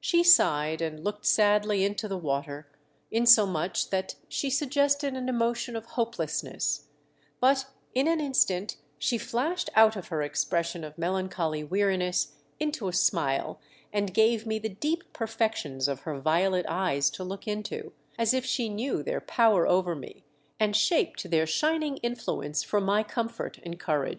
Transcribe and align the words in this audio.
She 0.00 0.24
sighed 0.24 0.80
and 0.80 1.04
looked 1.04 1.26
sadly 1.26 1.84
into 1.84 2.08
the 2.08 2.16
water, 2.16 2.66
insomuch 3.10 3.90
that 3.90 4.14
she 4.26 4.48
suggested 4.48 5.12
an 5.12 5.28
emotion 5.28 5.76
of 5.76 5.84
hopelessness; 5.84 6.86
but 7.40 7.66
in 7.92 8.08
an 8.08 8.22
instant 8.22 8.78
she 8.96 9.18
flashed 9.18 9.68
out 9.74 9.96
of 9.96 10.08
her 10.08 10.22
expression 10.22 10.82
of 10.82 10.96
melan 10.96 11.28
choly 11.28 11.68
weariness 11.68 12.36
into 12.58 12.88
a 12.88 12.94
smile 12.94 13.60
and 13.92 14.14
gave 14.14 14.46
me 14.46 14.58
the 14.58 14.70
deep 14.70 15.04
perfections 15.12 15.88
of 15.88 16.04
her 16.08 16.18
violet 16.18 16.64
eyes 16.66 17.10
to 17.10 17.22
look 17.22 17.46
into, 17.46 17.92
as 18.18 18.32
if 18.32 18.46
she 18.46 18.70
knew 18.70 19.02
their 19.02 19.20
power 19.20 19.68
over 19.68 19.94
me 19.94 20.24
and 20.58 20.74
shaped 20.74 21.30
their 21.30 21.46
shining 21.46 21.98
influence 21.98 22.62
for 22.62 22.80
mv 22.80 23.06
comfort 23.08 23.58
and 23.62 23.78
couragfe. 23.78 24.08